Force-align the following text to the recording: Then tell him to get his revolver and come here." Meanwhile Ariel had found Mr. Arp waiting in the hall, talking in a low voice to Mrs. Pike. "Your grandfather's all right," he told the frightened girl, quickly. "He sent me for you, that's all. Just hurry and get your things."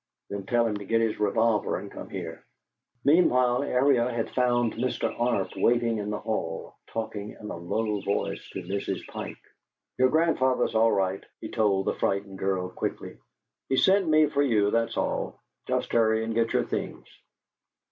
Then 0.31 0.47
tell 0.47 0.65
him 0.65 0.77
to 0.77 0.83
get 0.83 0.99
his 1.01 1.19
revolver 1.19 1.77
and 1.77 1.91
come 1.91 2.09
here." 2.09 2.43
Meanwhile 3.05 3.61
Ariel 3.61 4.07
had 4.07 4.31
found 4.31 4.73
Mr. 4.73 5.13
Arp 5.19 5.49
waiting 5.55 5.99
in 5.99 6.09
the 6.09 6.17
hall, 6.17 6.73
talking 6.87 7.37
in 7.39 7.51
a 7.51 7.55
low 7.55 8.01
voice 8.01 8.49
to 8.53 8.63
Mrs. 8.63 9.05
Pike. 9.05 9.37
"Your 9.99 10.09
grandfather's 10.09 10.73
all 10.73 10.91
right," 10.91 11.23
he 11.39 11.49
told 11.51 11.85
the 11.85 11.93
frightened 11.93 12.39
girl, 12.39 12.69
quickly. 12.69 13.19
"He 13.69 13.77
sent 13.77 14.07
me 14.09 14.25
for 14.25 14.41
you, 14.41 14.71
that's 14.71 14.97
all. 14.97 15.39
Just 15.67 15.91
hurry 15.91 16.23
and 16.23 16.33
get 16.33 16.51
your 16.53 16.63
things." 16.63 17.05